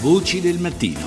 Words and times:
Voci 0.00 0.42
del 0.42 0.58
mattino. 0.58 1.00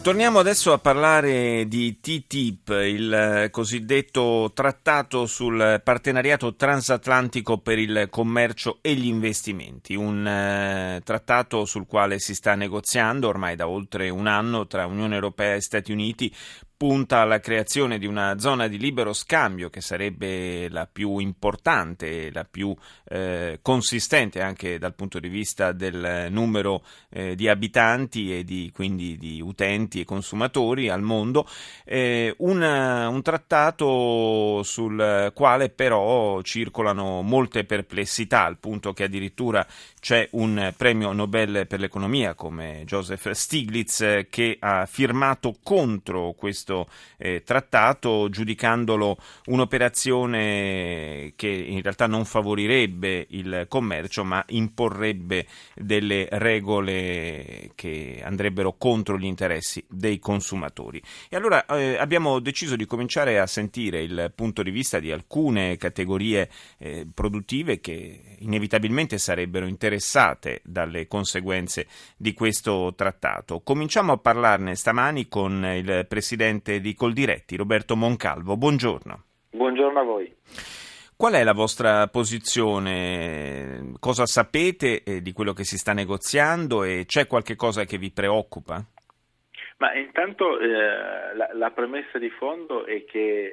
Torniamo 0.00 0.38
adesso 0.38 0.72
a 0.72 0.78
parlare 0.78 1.66
di 1.66 1.98
TTIP, 2.00 2.68
il 2.70 3.48
cosiddetto 3.50 4.50
trattato 4.54 5.26
sul 5.26 5.82
partenariato 5.84 6.54
transatlantico 6.54 7.58
per 7.58 7.78
il 7.78 8.06
commercio 8.08 8.78
e 8.80 8.94
gli 8.94 9.06
investimenti, 9.06 9.94
un 9.94 10.26
eh, 10.26 11.02
trattato 11.04 11.66
sul 11.66 11.86
quale 11.86 12.18
si 12.18 12.34
sta 12.34 12.54
negoziando 12.54 13.28
ormai 13.28 13.56
da 13.56 13.68
oltre 13.68 14.08
un 14.08 14.26
anno 14.26 14.66
tra 14.66 14.86
Unione 14.86 15.16
Europea 15.16 15.56
e 15.56 15.60
Stati 15.60 15.92
Uniti 15.92 16.34
punta 16.80 17.20
alla 17.20 17.40
creazione 17.40 17.98
di 17.98 18.06
una 18.06 18.38
zona 18.38 18.66
di 18.66 18.78
libero 18.78 19.12
scambio 19.12 19.68
che 19.68 19.82
sarebbe 19.82 20.66
la 20.70 20.88
più 20.90 21.18
importante, 21.18 22.32
la 22.32 22.46
più 22.50 22.74
eh, 23.04 23.58
consistente 23.60 24.40
anche 24.40 24.78
dal 24.78 24.94
punto 24.94 25.20
di 25.20 25.28
vista 25.28 25.72
del 25.72 26.28
numero 26.30 26.82
eh, 27.10 27.34
di 27.34 27.48
abitanti 27.48 28.34
e 28.34 28.44
di, 28.44 28.70
quindi 28.74 29.18
di 29.18 29.42
utenti 29.42 30.00
e 30.00 30.06
consumatori 30.06 30.88
al 30.88 31.02
mondo, 31.02 31.46
eh, 31.84 32.34
una, 32.38 33.08
un 33.08 33.20
trattato 33.20 34.62
sul 34.62 35.32
quale 35.34 35.68
però 35.68 36.40
circolano 36.40 37.20
molte 37.20 37.64
perplessità, 37.64 38.46
al 38.46 38.56
punto 38.56 38.94
che 38.94 39.04
addirittura 39.04 39.66
c'è 40.00 40.26
un 40.32 40.72
premio 40.74 41.12
Nobel 41.12 41.66
per 41.66 41.78
l'economia 41.78 42.32
come 42.32 42.84
Joseph 42.86 43.32
Stiglitz 43.32 44.24
che 44.30 44.56
ha 44.58 44.86
firmato 44.86 45.58
contro 45.62 46.32
questo 46.32 46.68
questo 46.70 46.86
eh, 47.16 47.42
trattato, 47.44 48.28
giudicandolo 48.30 49.16
un'operazione 49.46 51.32
che 51.34 51.48
in 51.48 51.82
realtà 51.82 52.06
non 52.06 52.24
favorirebbe 52.24 53.26
il 53.30 53.66
commercio, 53.68 54.24
ma 54.24 54.42
imporrebbe 54.48 55.46
delle 55.74 56.28
regole 56.30 57.72
che 57.74 58.22
andrebbero 58.24 58.76
contro 58.78 59.18
gli 59.18 59.24
interessi 59.24 59.84
dei 59.88 60.18
consumatori. 60.18 61.02
E 61.28 61.36
allora 61.36 61.66
eh, 61.66 61.96
abbiamo 61.96 62.38
deciso 62.38 62.76
di 62.76 62.86
cominciare 62.86 63.38
a 63.38 63.46
sentire 63.46 64.02
il 64.02 64.32
punto 64.34 64.62
di 64.62 64.70
vista 64.70 65.00
di 65.00 65.10
alcune 65.10 65.76
categorie 65.76 66.48
eh, 66.78 67.06
produttive 67.12 67.80
che 67.80 68.36
inevitabilmente 68.38 69.18
sarebbero 69.18 69.66
interessate 69.66 70.60
dalle 70.64 71.06
conseguenze 71.06 71.86
di 72.16 72.32
questo 72.32 72.94
trattato. 72.96 73.60
Cominciamo 73.60 74.12
a 74.12 74.18
parlarne 74.18 74.74
stamani 74.74 75.28
con 75.28 75.64
il 75.64 76.06
presidente 76.08 76.59
presidente 76.60 76.80
di 76.80 76.94
Coldiretti, 76.94 77.56
Roberto 77.56 77.96
Moncalvo. 77.96 78.56
Buongiorno. 78.56 79.24
Buongiorno 79.50 79.98
a 79.98 80.04
voi. 80.04 80.32
Qual 81.16 81.32
è 81.32 81.42
la 81.42 81.52
vostra 81.52 82.06
posizione? 82.06 83.92
Cosa 83.98 84.26
sapete 84.26 85.02
eh, 85.02 85.20
di 85.20 85.32
quello 85.32 85.52
che 85.52 85.64
si 85.64 85.76
sta 85.76 85.92
negoziando 85.92 86.84
e 86.84 87.04
c'è 87.06 87.26
qualche 87.26 87.56
cosa 87.56 87.84
che 87.84 87.98
vi 87.98 88.10
preoccupa? 88.10 88.82
Ma 89.78 89.94
intanto 89.94 90.58
eh, 90.60 91.34
la, 91.34 91.50
la, 91.54 91.70
premessa 91.70 92.18
di 92.18 92.30
fondo 92.30 92.84
è 92.84 93.04
che 93.04 93.44
eh, 93.44 93.52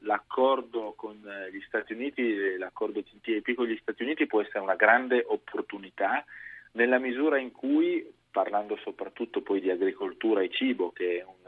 l'accordo 0.00 0.94
con 0.96 1.16
gli 1.52 1.60
Stati 1.66 1.92
Uniti, 1.92 2.56
l'accordo 2.58 3.02
TTIP 3.02 3.54
con 3.54 3.66
gli 3.66 3.78
Stati 3.80 4.02
Uniti 4.02 4.26
può 4.26 4.40
essere 4.40 4.60
una 4.60 4.76
grande 4.76 5.24
opportunità 5.26 6.24
nella 6.72 6.98
misura 6.98 7.38
in 7.38 7.52
cui, 7.52 8.04
parlando 8.30 8.76
soprattutto 8.82 9.40
poi 9.40 9.60
di 9.60 9.70
agricoltura 9.70 10.42
e 10.42 10.50
cibo, 10.50 10.90
che 10.90 11.18
è 11.18 11.24
un 11.24 11.45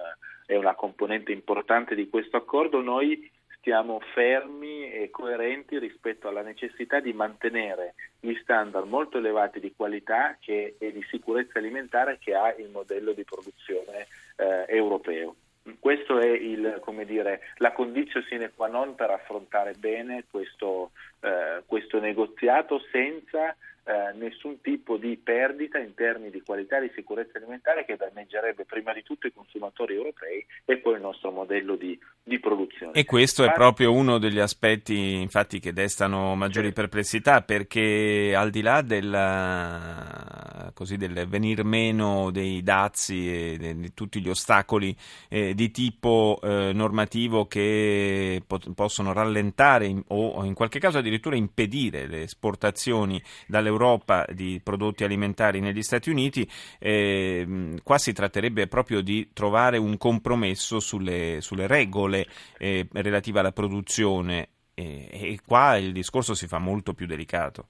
è 0.48 0.56
una 0.56 0.74
componente 0.74 1.30
importante 1.30 1.94
di 1.94 2.08
questo 2.08 2.38
accordo, 2.38 2.80
noi 2.80 3.30
stiamo 3.58 4.00
fermi 4.14 4.90
e 4.90 5.10
coerenti 5.10 5.78
rispetto 5.78 6.26
alla 6.26 6.40
necessità 6.40 7.00
di 7.00 7.12
mantenere 7.12 7.92
gli 8.18 8.32
standard 8.40 8.88
molto 8.88 9.18
elevati 9.18 9.60
di 9.60 9.74
qualità 9.76 10.38
che, 10.40 10.76
e 10.78 10.90
di 10.90 11.04
sicurezza 11.10 11.58
alimentare 11.58 12.16
che 12.18 12.34
ha 12.34 12.54
il 12.54 12.70
modello 12.70 13.12
di 13.12 13.24
produzione 13.24 14.06
eh, 14.36 14.64
europeo. 14.68 15.34
Questa 15.78 16.18
è 16.18 16.28
il, 16.28 16.80
dire, 17.04 17.40
la 17.56 17.72
condizione 17.72 18.24
sine 18.26 18.50
qua 18.56 18.68
non 18.68 18.94
per 18.94 19.10
affrontare 19.10 19.74
bene 19.74 20.24
questo, 20.30 20.92
eh, 21.20 21.62
questo 21.66 22.00
negoziato 22.00 22.80
senza 22.90 23.54
eh, 23.88 24.12
nessun 24.18 24.60
tipo 24.60 24.98
di 24.98 25.16
perdita 25.16 25.78
in 25.78 25.94
termini 25.94 26.30
di 26.30 26.42
qualità 26.42 26.76
e 26.76 26.82
di 26.82 26.92
sicurezza 26.94 27.38
alimentare 27.38 27.86
che 27.86 27.96
danneggerebbe 27.96 28.66
prima 28.66 28.92
di 28.92 29.02
tutto 29.02 29.26
i 29.26 29.32
consumatori 29.32 29.94
europei 29.94 30.44
e 30.66 30.76
poi 30.76 30.96
il 30.96 31.00
nostro 31.00 31.30
modello 31.30 31.74
di, 31.74 31.98
di 32.22 32.38
produzione. 32.38 32.92
E 32.92 33.06
questo 33.06 33.44
è 33.44 33.52
proprio 33.52 33.94
uno 33.94 34.18
degli 34.18 34.40
aspetti 34.40 35.14
infatti 35.14 35.58
che 35.58 35.72
destano 35.72 36.34
maggiori 36.34 36.70
perplessità 36.72 37.40
perché 37.40 38.34
al 38.36 38.50
di 38.50 38.60
là 38.60 38.82
della, 38.82 40.37
così, 40.78 40.96
del 40.96 41.26
venir 41.26 41.64
meno 41.64 42.30
dei 42.30 42.62
dazi 42.62 43.28
e 43.28 43.74
di 43.74 43.94
tutti 43.94 44.20
gli 44.20 44.28
ostacoli 44.28 44.96
eh, 45.28 45.52
di 45.52 45.72
tipo 45.72 46.38
eh, 46.40 46.70
normativo 46.72 47.46
che 47.48 48.40
pot- 48.46 48.72
possono 48.74 49.12
rallentare 49.12 49.86
in, 49.86 50.00
o 50.06 50.44
in 50.44 50.54
qualche 50.54 50.78
caso 50.78 50.98
addirittura 50.98 51.34
impedire 51.34 52.06
le 52.06 52.22
esportazioni 52.22 53.20
dall'Europa 53.48 54.24
di 54.32 54.60
prodotti 54.62 55.02
alimentari 55.02 55.58
negli 55.58 55.82
Stati 55.82 56.10
Uniti, 56.10 56.48
eh, 56.78 57.74
qua 57.82 57.98
si 57.98 58.12
tratterebbe 58.12 58.68
proprio 58.68 59.00
di 59.00 59.30
trovare 59.32 59.78
un 59.78 59.96
compromesso 59.96 60.78
sulle, 60.78 61.38
sulle 61.40 61.66
regole 61.66 62.24
eh, 62.56 62.86
relative 62.92 63.40
alla 63.40 63.50
produzione 63.50 64.50
e 64.78 65.40
qua 65.44 65.76
il 65.76 65.90
discorso 65.90 66.34
si 66.34 66.46
fa 66.46 66.58
molto 66.58 66.94
più 66.94 67.06
delicato. 67.06 67.66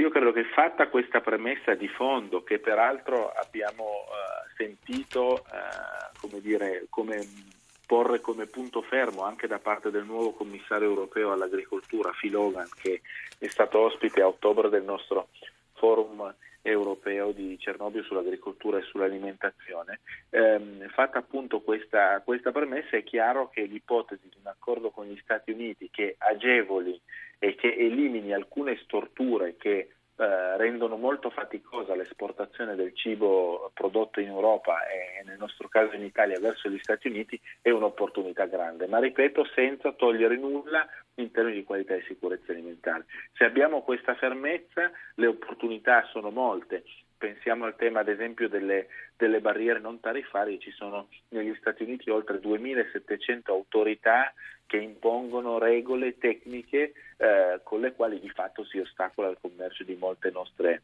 Io 0.00 0.08
credo 0.08 0.32
che 0.32 0.44
fatta 0.44 0.88
questa 0.88 1.20
premessa 1.20 1.74
di 1.74 1.86
fondo, 1.86 2.42
che 2.42 2.58
peraltro 2.58 3.30
abbiamo 3.32 3.84
uh, 3.84 4.54
sentito 4.56 5.44
uh, 5.44 6.18
come, 6.18 6.40
dire, 6.40 6.86
come 6.88 7.20
porre 7.84 8.20
come 8.20 8.46
punto 8.46 8.80
fermo 8.80 9.24
anche 9.24 9.46
da 9.46 9.58
parte 9.58 9.90
del 9.90 10.06
nuovo 10.06 10.32
commissario 10.32 10.88
europeo 10.88 11.32
all'agricoltura, 11.32 12.14
Phil 12.18 12.34
Hogan, 12.34 12.66
che 12.80 13.02
è 13.36 13.46
stato 13.48 13.80
ospite 13.80 14.22
a 14.22 14.26
ottobre 14.26 14.70
del 14.70 14.84
nostro 14.84 15.28
forum 15.74 16.34
europeo 16.62 17.32
di 17.32 17.58
Cernobbio 17.58 18.02
sull'agricoltura 18.02 18.78
e 18.78 18.82
sull'alimentazione. 18.82 20.00
Eh, 20.30 20.88
fatta 20.88 21.18
appunto 21.18 21.60
questa, 21.60 22.20
questa 22.22 22.52
premessa 22.52 22.96
è 22.96 23.02
chiaro 23.02 23.48
che 23.48 23.62
l'ipotesi 23.62 24.28
di 24.28 24.36
un 24.40 24.46
accordo 24.46 24.90
con 24.90 25.06
gli 25.06 25.18
Stati 25.22 25.50
Uniti 25.52 25.90
che 25.90 26.16
agevoli 26.18 27.00
e 27.38 27.54
che 27.54 27.74
elimini 27.74 28.32
alcune 28.32 28.78
storture 28.82 29.56
che 29.56 29.88
eh, 30.20 30.58
rendono 30.58 30.98
molto 30.98 31.30
faticosa 31.30 31.94
l'esportazione 31.94 32.74
del 32.74 32.94
cibo 32.94 33.70
prodotto 33.72 34.20
in 34.20 34.28
Europa 34.28 34.86
e 34.86 35.24
nel 35.24 35.38
nostro 35.38 35.66
caso 35.68 35.96
in 35.96 36.04
Italia 36.04 36.38
verso 36.38 36.68
gli 36.68 36.78
Stati 36.78 37.08
Uniti 37.08 37.40
è 37.62 37.70
un'opportunità 37.70 38.44
grande, 38.44 38.86
ma 38.86 38.98
ripeto 38.98 39.46
senza 39.54 39.92
togliere 39.92 40.36
nulla 40.36 40.86
in 41.14 41.30
termini 41.30 41.56
di 41.56 41.64
qualità 41.64 41.94
e 41.94 42.04
sicurezza 42.06 42.52
alimentare. 42.52 43.06
Se 43.32 43.44
abbiamo 43.44 43.80
questa 43.80 44.14
fermezza 44.14 44.90
le 45.14 45.26
opportunità 45.26 46.04
sono 46.12 46.28
molte, 46.28 46.84
pensiamo 47.16 47.64
al 47.64 47.76
tema 47.76 48.00
ad 48.00 48.08
esempio 48.08 48.46
delle, 48.50 48.88
delle, 49.16 49.40
barriere 49.40 49.80
non 49.80 50.00
tariffarie, 50.00 50.58
ci 50.58 50.70
sono 50.72 51.08
negli 51.28 51.54
Stati 51.60 51.82
Uniti 51.82 52.10
oltre 52.10 52.40
2700 52.40 53.50
autorità 53.50 54.34
che 54.70 54.76
impongono 54.76 55.58
regole 55.58 56.16
tecniche 56.16 56.92
eh, 57.16 57.60
con 57.64 57.80
le 57.80 57.92
quali 57.92 58.20
di 58.20 58.30
fatto 58.30 58.64
si 58.64 58.78
ostacola 58.78 59.28
il 59.28 59.38
commercio 59.40 59.82
di 59.82 59.96
molte 59.96 60.30
nostre 60.30 60.82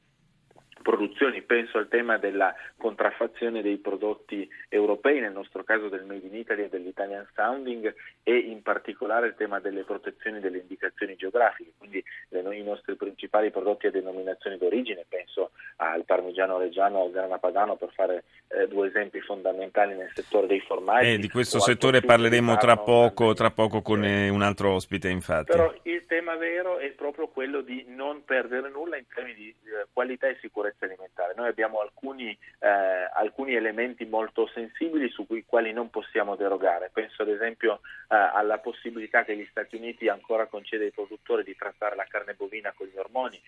produzioni, 0.87 1.43
penso 1.43 1.79
al 1.79 1.89
tema 1.89 2.17
della 2.17 2.55
contraffazione 2.77 3.61
dei 3.61 3.79
prodotti 3.79 4.49
europei, 4.69 5.19
nel 5.19 5.33
nostro 5.33 5.65
caso 5.65 5.89
del 5.89 6.05
Made 6.05 6.25
in 6.25 6.37
Italy 6.37 6.63
e 6.63 6.69
dell'Italian 6.69 7.27
Sounding 7.35 7.93
e 8.23 8.37
in 8.37 8.63
particolare 8.63 9.27
il 9.27 9.35
tema 9.37 9.59
delle 9.59 9.83
protezioni 9.83 10.39
delle 10.39 10.59
indicazioni 10.59 11.17
geografiche, 11.17 11.73
quindi 11.77 12.05
i 12.29 12.63
nostri 12.63 12.95
principali 12.95 13.51
prodotti 13.51 13.89
a 13.89 13.91
denominazione 13.91 14.59
d'origine, 14.59 15.05
penso 15.09 15.51
al 15.77 16.05
parmigiano 16.05 16.57
reggiano 16.57 16.99
o 16.99 17.07
al 17.07 17.11
grana 17.11 17.39
padano 17.39 17.75
per 17.75 17.91
fare 17.93 18.25
eh, 18.49 18.69
due 18.69 18.87
esempi 18.87 19.21
fondamentali 19.21 19.97
nel 19.97 20.11
settore 20.15 20.47
dei 20.47 20.61
formaggi. 20.61 21.15
Eh, 21.15 21.19
di 21.19 21.29
questo 21.29 21.59
settore 21.59 22.01
parleremo 22.01 22.57
tra 22.57 22.77
poco, 22.77 23.35
tra 23.35 23.51
poco, 23.51 23.83
con 23.83 24.05
eh, 24.05 24.29
un 24.29 24.43
altro 24.43 24.73
ospite 24.73 25.09
infatti. 25.09 25.51
Però 25.51 25.73
tema 26.07 26.37
vero 26.37 26.79
è 26.79 26.91
proprio 26.93 27.29
quello 27.29 27.61
di 27.61 27.85
non 27.89 28.25
perdere 28.25 28.71
nulla 28.71 28.97
in 28.97 29.07
termini 29.13 29.35
di 29.35 29.49
eh, 29.49 29.87
qualità 29.93 30.29
e 30.29 30.39
sicurezza 30.41 30.87
alimentare. 30.87 31.35
Noi 31.37 31.49
abbiamo 31.49 31.81
alcuni, 31.81 32.31
eh, 32.59 32.69
alcuni 32.69 33.55
elementi 33.55 34.05
molto 34.07 34.47
sensibili 34.49 35.09
su 35.11 35.27
cui 35.27 35.45
quali 35.45 35.73
non 35.73 35.91
possiamo 35.91 36.37
derogare. 36.37 36.91
Penso 36.93 37.23
ad 37.23 37.29
esempio 37.29 37.81
eh, 38.09 38.17
alla 38.17 38.59
possibilità 38.59 39.25
che 39.25 39.37
gli 39.37 39.47
Stati 39.51 39.77
Uniti 39.77 40.09
ancora 40.09 40.47
concede 40.47 40.85
ai 40.85 40.93
produttori 40.93 41.45
di 41.45 41.57
trattare 41.57 41.97
la 41.97 42.07
carne 42.09 42.35
bovina 42.35 42.73
con 42.75 42.87
gli 42.87 42.97
ormoni, 42.97 43.41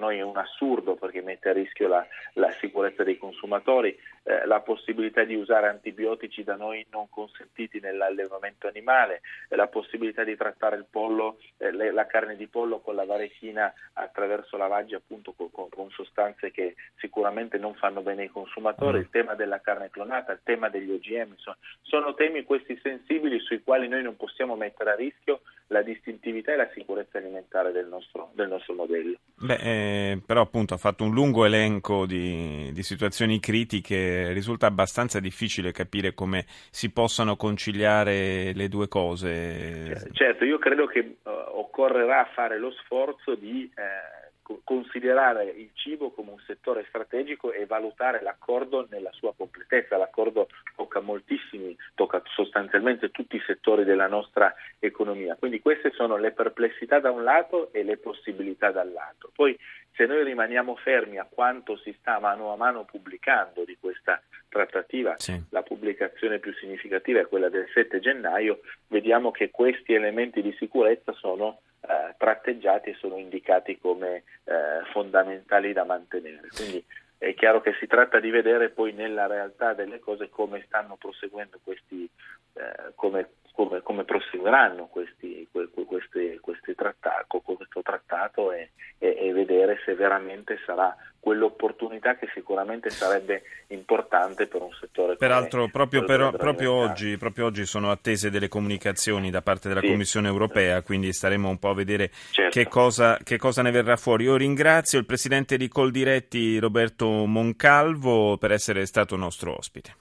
noi 0.00 0.18
è 0.18 0.22
un 0.22 0.38
assurdo 0.38 0.94
perché 0.96 1.20
mette 1.20 1.50
a 1.50 1.52
rischio 1.52 1.86
la, 1.86 2.04
la 2.34 2.50
sicurezza 2.60 3.04
dei 3.04 3.18
consumatori, 3.18 3.96
eh, 4.22 4.46
la 4.46 4.60
possibilità 4.60 5.24
di 5.24 5.34
usare 5.34 5.68
antibiotici 5.68 6.42
da 6.42 6.56
noi 6.56 6.86
non 6.90 7.08
consentiti 7.10 7.80
nell'allevamento 7.80 8.66
animale, 8.66 9.20
la 9.48 9.68
possibilità 9.68 10.24
di 10.24 10.36
trattare 10.36 10.76
il 10.76 10.86
pollo, 10.90 11.38
eh, 11.58 11.70
sostituire 11.70 11.92
la 11.92 12.06
carne 12.06 12.36
di 12.36 12.46
pollo 12.46 12.80
con 12.80 12.94
la 12.94 13.04
varechina 13.04 13.72
attraverso 13.94 14.56
lavaggi 14.56 14.94
appunto 14.94 15.32
con, 15.32 15.68
con 15.68 15.90
sostanze 15.90 16.50
che 16.50 16.76
sicuramente 16.98 17.58
non 17.58 17.74
fanno 17.74 18.02
bene 18.02 18.22
ai 18.22 18.28
consumatori, 18.28 18.98
mm. 18.98 19.00
il 19.00 19.10
tema 19.10 19.34
della 19.34 19.60
carne 19.60 19.90
clonata, 19.90 20.32
il 20.32 20.40
tema 20.42 20.68
degli 20.68 20.90
OGM, 20.90 21.34
sono, 21.36 21.56
sono 21.82 22.14
temi 22.14 22.44
questi 22.44 22.78
sensibili 22.82 23.40
sui 23.40 23.62
quali 23.62 23.88
noi 23.88 24.02
non 24.02 24.16
possiamo 24.16 24.56
mettere 24.56 24.92
a 24.92 24.94
rischio 24.94 25.40
la 25.70 25.82
distintività 25.82 26.52
e 26.52 26.56
la 26.56 26.68
sicurezza 26.74 27.18
alimentare 27.18 27.72
del 27.72 27.86
nostro, 27.86 28.30
del 28.34 28.48
nostro 28.48 28.74
modello. 28.74 29.18
Beh, 29.36 29.58
eh, 29.62 30.20
però 30.24 30.42
appunto 30.42 30.74
ha 30.74 30.78
fatto 30.78 31.04
un 31.04 31.12
lungo 31.12 31.44
elenco 31.44 32.06
di, 32.06 32.70
di, 32.72 32.82
situazioni 32.82 33.38
critiche, 33.40 34.32
risulta 34.32 34.66
abbastanza 34.66 35.20
difficile 35.20 35.72
capire 35.72 36.12
come 36.12 36.44
si 36.70 36.90
possano 36.90 37.36
conciliare 37.36 38.52
le 38.52 38.68
due 38.68 38.88
cose. 38.88 40.10
Certo, 40.12 40.44
io 40.44 40.58
credo 40.58 40.86
che 40.86 41.16
uh, 41.22 41.30
occorrerà 41.58 42.28
fare 42.34 42.58
lo 42.58 42.70
sforzo 42.72 43.34
di... 43.34 43.70
Eh, 43.74 44.19
considerare 44.64 45.44
il 45.44 45.70
cibo 45.74 46.10
come 46.10 46.30
un 46.32 46.40
settore 46.46 46.84
strategico 46.88 47.52
e 47.52 47.66
valutare 47.66 48.22
l'accordo 48.22 48.86
nella 48.90 49.10
sua 49.12 49.34
completezza. 49.34 49.96
L'accordo 49.96 50.48
tocca 50.76 51.00
moltissimi, 51.00 51.76
tocca 51.94 52.22
sostanzialmente 52.34 53.10
tutti 53.10 53.36
i 53.36 53.42
settori 53.46 53.84
della 53.84 54.08
nostra 54.08 54.54
economia. 54.78 55.36
Quindi 55.36 55.60
queste 55.60 55.90
sono 55.92 56.16
le 56.16 56.32
perplessità 56.32 56.98
da 56.98 57.10
un 57.10 57.22
lato 57.22 57.72
e 57.72 57.82
le 57.82 57.96
possibilità 57.96 58.70
dall'altro. 58.70 59.30
Poi 59.34 59.56
se 59.92 60.06
noi 60.06 60.24
rimaniamo 60.24 60.76
fermi 60.76 61.18
a 61.18 61.28
quanto 61.28 61.76
si 61.76 61.94
sta 61.98 62.18
mano 62.18 62.52
a 62.52 62.56
mano 62.56 62.84
pubblicando 62.84 63.64
di 63.64 63.76
questa 63.78 64.22
trattativa, 64.48 65.14
sì. 65.18 65.38
la 65.50 65.62
pubblicazione 65.62 66.38
più 66.38 66.52
significativa 66.54 67.20
è 67.20 67.26
quella 67.26 67.48
del 67.48 67.68
7 67.72 68.00
gennaio, 68.00 68.60
vediamo 68.88 69.30
che 69.30 69.50
questi 69.50 69.92
elementi 69.92 70.42
di 70.42 70.54
sicurezza 70.58 71.12
sono 71.12 71.60
eh, 71.90 72.14
tratteggiati 72.16 72.90
e 72.90 72.94
sono 72.94 73.16
indicati 73.16 73.78
come 73.80 74.22
eh, 74.44 74.84
fondamentali 74.92 75.72
da 75.72 75.84
mantenere. 75.84 76.46
Quindi 76.54 76.84
è 77.18 77.34
chiaro 77.34 77.60
che 77.60 77.74
si 77.80 77.88
tratta 77.88 78.20
di 78.20 78.30
vedere 78.30 78.68
poi 78.70 78.92
nella 78.92 79.26
realtà 79.26 79.74
delle 79.74 79.98
cose 79.98 80.28
come 80.30 80.62
stanno 80.66 80.96
proseguendo 80.96 81.58
questi, 81.64 82.08
eh, 82.54 82.92
come, 82.94 83.28
come, 83.52 83.82
come, 83.82 84.04
proseguiranno 84.04 84.86
questi, 84.86 85.46
que, 85.50 85.68
questi, 85.70 86.38
questi 86.40 86.74
trattati, 86.74 87.40
questo 87.42 87.82
trattato 87.82 88.52
e, 88.52 88.70
e, 88.98 89.16
e 89.18 89.32
vedere 89.32 89.80
se 89.84 89.94
veramente 89.94 90.58
sarà 90.64 90.96
quell'opportunità 91.20 92.16
che 92.16 92.28
sicuramente 92.34 92.88
sarebbe 92.90 93.42
importante 93.68 94.46
per 94.46 94.62
un 94.62 94.72
settore 94.72 95.16
Peraltro 95.16 95.68
proprio, 95.68 96.04
però, 96.04 96.32
proprio, 96.32 96.72
oggi, 96.72 97.16
proprio, 97.18 97.46
oggi, 97.46 97.66
sono 97.66 97.90
attese 97.90 98.30
delle 98.30 98.48
comunicazioni 98.48 99.30
da 99.30 99.42
parte 99.42 99.68
della 99.68 99.80
sì. 99.80 99.88
Commissione 99.88 100.28
europea, 100.28 100.82
quindi 100.82 101.12
staremo 101.12 101.48
un 101.48 101.58
po' 101.58 101.68
a 101.68 101.74
vedere 101.74 102.10
certo. 102.30 102.58
che, 102.58 102.66
cosa, 102.66 103.18
che, 103.22 103.36
cosa, 103.36 103.62
ne 103.62 103.70
verrà 103.70 103.96
fuori. 103.96 104.24
Io 104.24 104.36
ringrazio 104.36 104.98
il 104.98 105.06
Presidente 105.06 105.56
di 105.58 105.68
Coldiretti 105.68 106.58
Roberto 106.58 107.06
Moncalvo 107.26 108.38
per 108.38 108.52
essere 108.52 108.86
stato 108.86 109.14
nostro 109.16 109.56
ospite. 109.56 109.94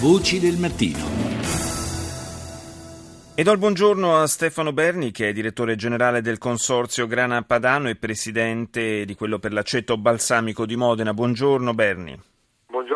Voci 0.00 0.38
del 0.38 0.56
mattino. 0.56 1.39
E 3.40 3.42
do 3.42 3.52
il 3.52 3.58
buongiorno 3.58 4.18
a 4.18 4.26
Stefano 4.26 4.70
Berni, 4.74 5.12
che 5.12 5.30
è 5.30 5.32
direttore 5.32 5.74
generale 5.74 6.20
del 6.20 6.36
Consorzio 6.36 7.06
Grana 7.06 7.40
Padano 7.40 7.88
e 7.88 7.96
presidente 7.96 9.06
di 9.06 9.14
quello 9.14 9.38
per 9.38 9.54
l'aceto 9.54 9.96
balsamico 9.96 10.66
di 10.66 10.76
Modena. 10.76 11.14
Buongiorno 11.14 11.72
Berni. 11.72 12.29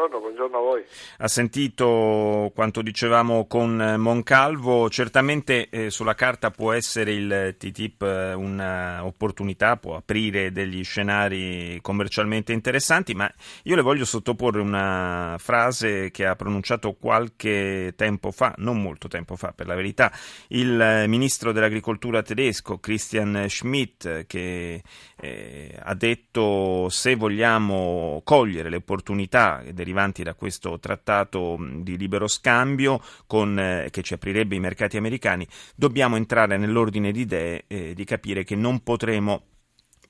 Buongiorno, 0.05 0.21
buongiorno 0.21 0.59
a 0.59 0.61
voi. 0.61 0.85
Ha 1.19 1.29
sentito 1.29 2.53
quanto 2.55 2.83
dicevamo 2.83 3.47
con 3.47 3.95
Moncalvo, 3.97 4.91
certamente 4.91 5.71
eh, 5.71 5.89
sulla 5.89 6.15
carta 6.15 6.51
può 6.51 6.73
essere 6.73 7.13
il 7.13 7.55
TTIP 7.59 8.03
eh, 8.03 8.33
un'opportunità, 8.35 9.79
può 9.79 9.97
aprire 9.97 10.53
degli 10.53 10.85
scenari 10.85 11.79
commercialmente 11.81 12.53
interessanti, 12.53 13.15
ma 13.15 13.33
io 13.63 13.77
le 13.77 13.81
voglio 13.81 14.05
sottoporre 14.05 14.61
una 14.61 15.37
frase 15.39 16.11
che 16.11 16.27
ha 16.27 16.37
pronunciato 16.37 16.93
qualche 16.93 17.95
tempo 17.97 18.31
fa, 18.31 18.53
non 18.59 18.83
molto 18.83 19.09
tempo 19.09 19.37
fa 19.37 19.53
per 19.53 19.67
la 19.67 19.75
verità, 19.75 20.13
il 20.49 21.05
ministro 21.07 21.51
dell'agricoltura 21.53 22.21
tedesco 22.21 22.79
Christian 22.79 23.47
Schmidt 23.49 24.27
che 24.27 24.83
eh, 25.17 25.79
ha 25.83 25.95
detto 25.95 26.91
se 26.91 27.15
vogliamo 27.15 28.21
cogliere 28.23 28.69
le 28.69 28.77
opportunità 28.77 29.63
derivanti 29.95 30.25
da 30.25 30.35
questo 30.35 30.81
trattato 30.81 31.57
di 31.61 31.97
libero 31.97 32.27
scambio 32.27 32.99
con, 33.29 33.57
eh, 33.59 33.89
che 33.91 34.03
ci 34.03 34.15
aprirebbe 34.15 34.57
i 34.57 34.61
mercati 34.61 34.97
americani, 34.97 35.47
dobbiamo 35.77 36.17
entrare 36.17 36.57
nell'ordine 36.57 37.13
di 37.13 37.21
idee 37.21 37.65
eh, 37.69 37.95
di 37.95 38.05
capire 38.05 38.43
che 38.43 38.57
non 38.57 38.83
potremo 38.83 39.43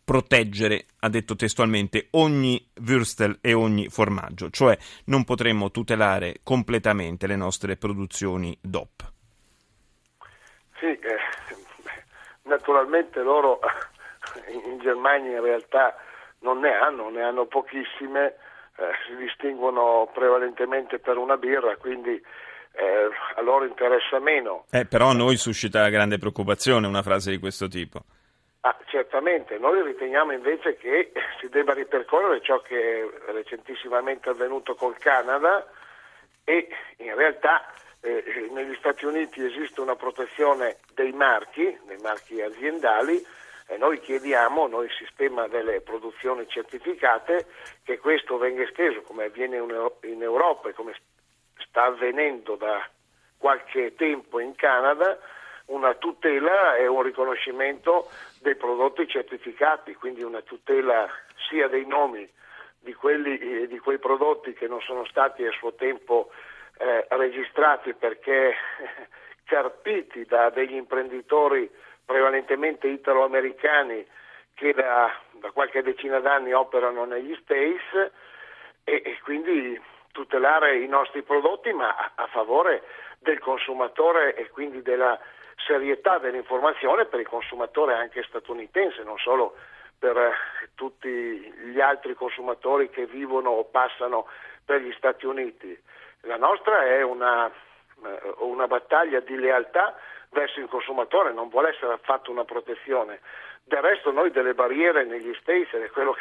proteggere, 0.02 0.86
ha 1.00 1.08
detto 1.08 1.36
testualmente, 1.36 2.08
ogni 2.12 2.70
würstel 2.80 3.38
e 3.40 3.52
ogni 3.52 3.88
formaggio, 3.88 4.48
cioè 4.50 4.76
non 5.06 5.24
potremo 5.24 5.70
tutelare 5.70 6.36
completamente 6.42 7.26
le 7.26 7.36
nostre 7.36 7.76
produzioni 7.76 8.56
DOP. 8.60 9.12
Sì, 10.78 10.86
eh, 10.86 11.18
naturalmente 12.42 13.20
loro 13.22 13.60
in 14.48 14.78
Germania 14.80 15.36
in 15.36 15.42
realtà 15.42 15.94
non 16.40 16.60
ne 16.60 16.74
hanno, 16.74 17.08
ne 17.10 17.22
hanno 17.22 17.46
pochissime, 17.46 18.34
si 19.06 19.16
distinguono 19.16 20.10
prevalentemente 20.12 20.98
per 20.98 21.16
una 21.16 21.36
birra, 21.36 21.76
quindi 21.76 22.10
eh, 22.72 23.08
a 23.36 23.40
loro 23.40 23.64
interessa 23.64 24.18
meno. 24.18 24.64
Eh, 24.70 24.86
però 24.86 25.10
a 25.10 25.14
noi 25.14 25.36
suscita 25.36 25.88
grande 25.88 26.18
preoccupazione 26.18 26.86
una 26.86 27.02
frase 27.02 27.30
di 27.30 27.38
questo 27.38 27.68
tipo. 27.68 28.02
Ah, 28.60 28.76
certamente, 28.86 29.58
noi 29.58 29.82
riteniamo 29.82 30.32
invece 30.32 30.76
che 30.76 31.12
si 31.38 31.48
debba 31.48 31.74
ripercorrere 31.74 32.40
ciò 32.40 32.60
che 32.62 33.02
è 33.02 33.32
recentissimamente 33.32 34.30
avvenuto 34.30 34.74
col 34.74 34.96
Canada 34.96 35.66
e 36.44 36.68
in 36.96 37.14
realtà 37.14 37.70
eh, 38.00 38.50
negli 38.52 38.74
Stati 38.76 39.04
Uniti 39.04 39.44
esiste 39.44 39.80
una 39.80 39.96
protezione 39.96 40.78
dei 40.94 41.12
marchi, 41.12 41.78
dei 41.86 41.98
marchi 41.98 42.40
aziendali, 42.40 43.22
e 43.66 43.76
noi 43.78 44.00
chiediamo, 44.00 44.66
noi 44.66 44.88
sistema 44.90 45.48
delle 45.48 45.80
produzioni 45.80 46.46
certificate, 46.48 47.46
che 47.82 47.98
questo 47.98 48.36
venga 48.36 48.62
esteso 48.62 49.02
come 49.02 49.24
avviene 49.24 49.56
in 50.02 50.22
Europa 50.22 50.68
e 50.68 50.74
come 50.74 50.94
sta 51.56 51.84
avvenendo 51.84 52.56
da 52.56 52.86
qualche 53.38 53.94
tempo 53.94 54.38
in 54.38 54.54
Canada, 54.54 55.18
una 55.66 55.94
tutela 55.94 56.76
e 56.76 56.86
un 56.86 57.02
riconoscimento 57.02 58.10
dei 58.40 58.54
prodotti 58.54 59.08
certificati, 59.08 59.94
quindi 59.94 60.22
una 60.22 60.42
tutela 60.42 61.08
sia 61.48 61.68
dei 61.68 61.86
nomi 61.86 62.30
di, 62.80 62.92
quelli, 62.92 63.66
di 63.66 63.78
quei 63.78 63.98
prodotti 63.98 64.52
che 64.52 64.68
non 64.68 64.80
sono 64.82 65.06
stati 65.06 65.44
a 65.44 65.50
suo 65.52 65.72
tempo 65.72 66.30
eh, 66.76 67.06
registrati 67.08 67.94
perché 67.94 68.54
carpiti 69.44 70.24
da 70.26 70.50
degli 70.50 70.74
imprenditori 70.74 71.70
prevalentemente 72.04 72.88
italo-americani 72.88 74.06
che 74.54 74.72
da, 74.72 75.12
da, 75.32 75.50
qualche 75.50 75.82
decina 75.82 76.20
d'anni 76.20 76.52
operano 76.52 77.04
negli 77.04 77.36
States 77.42 78.12
e, 78.84 79.02
e 79.04 79.18
quindi 79.22 79.80
tutelare 80.12 80.78
i 80.78 80.86
nostri 80.86 81.22
prodotti 81.22 81.72
ma 81.72 81.94
a, 81.96 82.12
a, 82.14 82.26
favore 82.28 82.82
del 83.18 83.40
consumatore 83.40 84.34
e 84.36 84.48
quindi 84.50 84.80
della 84.82 85.18
serietà 85.66 86.18
dell'informazione 86.18 87.06
per 87.06 87.20
il 87.20 87.26
consumatore 87.26 87.94
anche 87.94 88.22
statunitense, 88.22 89.02
non 89.02 89.18
solo 89.18 89.56
per 89.98 90.16
eh, 90.16 90.32
tutti 90.74 91.08
gli 91.08 91.80
altri 91.80 92.14
consumatori 92.14 92.90
che 92.90 93.06
vivono 93.06 93.50
o 93.50 93.64
passano 93.64 94.26
per 94.64 94.80
gli 94.80 94.92
Stati 94.92 95.26
Uniti. 95.26 95.76
La 96.22 96.36
nostra 96.36 96.84
è 96.84 97.02
una, 97.02 97.46
eh, 97.48 98.34
una 98.38 98.66
battaglia 98.66 99.20
di 99.20 99.36
lealtà 99.36 99.96
verso 100.34 100.60
il 100.60 100.68
consumatore, 100.68 101.32
non 101.32 101.48
vuole 101.48 101.70
essere 101.70 101.94
affatto 101.94 102.30
una 102.30 102.44
protezione. 102.44 103.20
Del 103.62 103.80
resto 103.80 104.10
noi 104.10 104.30
delle 104.30 104.52
barriere 104.52 105.04
negli 105.04 105.32
States, 105.40 105.72
ed 105.72 105.82
è 105.82 105.90
quello 105.90 106.12
che 106.12 106.20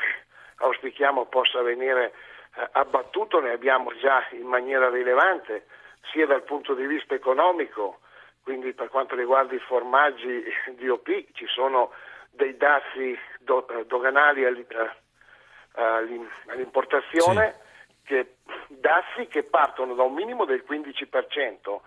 auspichiamo 0.58 1.26
possa 1.26 1.62
venire 1.62 2.14
eh, 2.56 2.70
abbattuto, 2.72 3.42
ne 3.42 3.52
abbiamo 3.52 3.92
già 3.98 4.26
in 4.32 4.46
maniera 4.46 4.90
rilevante, 4.90 5.66
sia 6.12 6.26
dal 6.26 6.44
punto 6.44 6.74
di 6.76 6.86
vista 6.86 7.16
economico, 7.16 8.00
quindi 8.44 8.74
per 8.74 8.90
quanto 8.90 9.16
riguarda 9.16 9.54
i 9.56 9.60
formaggi 9.60 10.46
DOP 10.80 11.26
ci 11.34 11.48
sono 11.48 11.92
dei 12.30 12.56
dazi 12.56 13.18
do, 13.40 13.68
eh, 13.68 13.86
doganali 13.86 14.44
eh, 14.46 14.90
all'importazione, 15.74 17.56
sì. 17.56 18.04
che, 18.06 18.36
dazi 18.68 19.28
che 19.28 19.44
partono 19.44 19.96
da 19.96 20.04
un 20.04 20.14
minimo 20.14 20.46
del 20.46 20.64
15% 20.68 21.80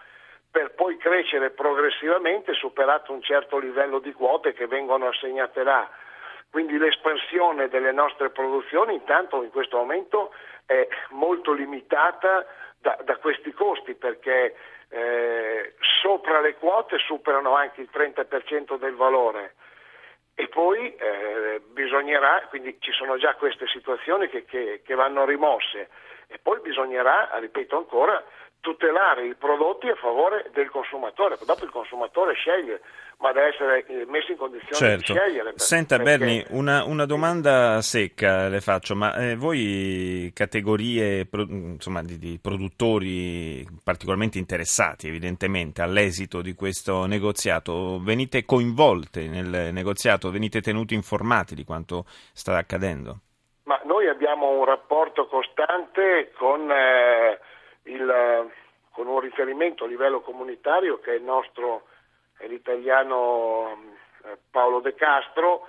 per 0.56 0.70
poi 0.70 0.96
crescere 0.96 1.50
progressivamente 1.50 2.54
superato 2.54 3.12
un 3.12 3.20
certo 3.20 3.58
livello 3.58 3.98
di 3.98 4.14
quote 4.14 4.54
che 4.54 4.66
vengono 4.66 5.08
assegnate 5.08 5.62
là. 5.62 5.86
Quindi 6.50 6.78
l'espansione 6.78 7.68
delle 7.68 7.92
nostre 7.92 8.30
produzioni 8.30 8.94
intanto 8.94 9.42
in 9.42 9.50
questo 9.50 9.76
momento 9.76 10.32
è 10.64 10.88
molto 11.10 11.52
limitata 11.52 12.46
da, 12.78 12.96
da 13.04 13.16
questi 13.16 13.52
costi 13.52 13.92
perché 13.96 14.56
eh, 14.88 15.74
sopra 16.00 16.40
le 16.40 16.54
quote 16.54 16.96
superano 17.00 17.54
anche 17.54 17.82
il 17.82 17.90
30% 17.92 18.78
del 18.78 18.94
valore 18.94 19.56
e 20.34 20.48
poi 20.48 20.94
eh, 20.94 21.60
bisognerà, 21.68 22.46
quindi 22.48 22.78
ci 22.80 22.92
sono 22.92 23.18
già 23.18 23.34
queste 23.34 23.66
situazioni 23.66 24.30
che, 24.30 24.46
che, 24.46 24.80
che 24.82 24.94
vanno 24.94 25.26
rimosse 25.26 25.90
e 26.28 26.38
poi 26.38 26.60
bisognerà, 26.60 27.28
ripeto 27.34 27.76
ancora, 27.76 28.24
tutelare 28.66 29.28
i 29.28 29.34
prodotti 29.36 29.86
a 29.86 29.94
favore 29.94 30.50
del 30.52 30.68
consumatore, 30.70 31.38
dopo 31.46 31.62
il 31.62 31.70
consumatore 31.70 32.34
sceglie, 32.34 32.80
ma 33.18 33.30
deve 33.30 33.54
essere 33.54 33.86
eh, 33.86 34.04
messo 34.06 34.32
in 34.32 34.38
condizione 34.38 34.74
certo. 34.74 35.12
di 35.12 35.18
scegliere. 35.18 35.52
Senta 35.54 35.96
perché... 35.98 36.18
Berni, 36.18 36.44
una, 36.50 36.82
una, 36.82 37.06
domanda 37.06 37.80
secca 37.80 38.48
le 38.48 38.60
faccio, 38.60 38.96
ma 38.96 39.14
eh, 39.14 39.36
voi 39.36 40.32
categorie 40.34 41.26
pro, 41.26 41.42
insomma, 41.42 42.02
di, 42.02 42.18
di, 42.18 42.40
produttori 42.42 43.64
particolarmente 43.84 44.38
interessati 44.38 45.06
evidentemente 45.06 45.80
all'esito 45.80 46.42
di 46.42 46.54
questo 46.54 47.06
negoziato, 47.06 48.00
venite 48.02 48.44
coinvolte 48.44 49.28
nel 49.28 49.72
negoziato, 49.72 50.32
venite 50.32 50.60
tenuti 50.60 50.94
informati 50.94 51.54
di 51.54 51.62
quanto 51.62 52.04
sta 52.32 52.56
accadendo? 52.56 53.20
Ma 53.62 53.80
noi 53.84 54.08
abbiamo 54.08 54.50
un 54.58 54.64
rapporto 54.64 55.28
costante 55.28 56.32
con... 56.36 56.68
Eh, 56.68 57.38
il, 57.86 58.50
con 58.92 59.06
un 59.06 59.20
riferimento 59.20 59.84
a 59.84 59.88
livello 59.88 60.20
comunitario 60.20 60.98
che 61.00 61.12
è 61.12 61.16
il 61.16 61.22
nostro, 61.22 61.86
è 62.38 62.46
l'italiano 62.46 63.76
eh, 64.24 64.36
Paolo 64.50 64.80
De 64.80 64.94
Castro, 64.94 65.66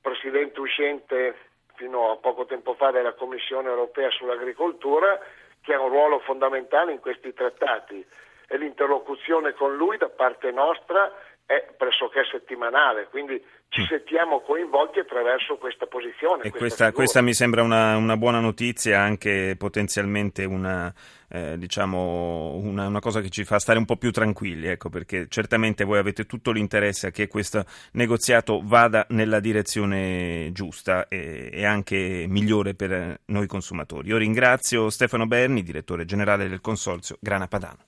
presidente 0.00 0.60
uscente 0.60 1.36
fino 1.74 2.10
a 2.10 2.16
poco 2.16 2.46
tempo 2.46 2.74
fa 2.74 2.90
della 2.90 3.12
Commissione 3.12 3.68
europea 3.68 4.10
sull'agricoltura, 4.10 5.20
che 5.60 5.74
ha 5.74 5.80
un 5.80 5.88
ruolo 5.88 6.20
fondamentale 6.20 6.92
in 6.92 7.00
questi 7.00 7.32
trattati. 7.32 8.04
E 8.48 8.56
l'interlocuzione 8.56 9.52
con 9.54 9.76
lui 9.76 9.96
da 9.96 10.08
parte 10.08 10.52
nostra 10.52 11.12
è 11.46 11.64
pressoché 11.76 12.24
settimanale, 12.28 13.06
quindi 13.08 13.40
ci 13.68 13.82
mm. 13.82 13.84
sentiamo 13.84 14.40
coinvolti 14.40 14.98
attraverso 14.98 15.56
questa 15.58 15.86
posizione. 15.86 16.42
E 16.42 16.50
questa, 16.50 16.90
questa, 16.90 17.20
mi 17.22 17.34
sembra 17.34 17.62
una, 17.62 17.96
una, 17.96 18.16
buona 18.16 18.40
notizia, 18.40 19.00
anche 19.00 19.54
potenzialmente 19.56 20.44
una, 20.44 20.92
eh, 21.28 21.56
diciamo 21.56 22.56
una, 22.56 22.88
una, 22.88 22.98
cosa 22.98 23.20
che 23.20 23.30
ci 23.30 23.44
fa 23.44 23.60
stare 23.60 23.78
un 23.78 23.84
po' 23.84 23.96
più 23.96 24.10
tranquilli, 24.10 24.66
ecco, 24.66 24.88
perché 24.88 25.28
certamente 25.28 25.84
voi 25.84 25.98
avete 25.98 26.26
tutto 26.26 26.50
l'interesse 26.50 27.06
a 27.06 27.10
che 27.10 27.28
questo 27.28 27.64
negoziato 27.92 28.60
vada 28.64 29.06
nella 29.10 29.38
direzione 29.38 30.50
giusta 30.50 31.06
e, 31.06 31.50
e 31.52 31.64
anche 31.64 32.26
migliore 32.28 32.74
per 32.74 33.20
noi 33.26 33.46
consumatori. 33.46 34.08
Io 34.08 34.16
ringrazio 34.16 34.90
Stefano 34.90 35.26
Berni, 35.26 35.62
direttore 35.62 36.04
generale 36.06 36.48
del 36.48 36.60
consorzio 36.60 37.18
Grana 37.20 37.46
Padano. 37.46 37.84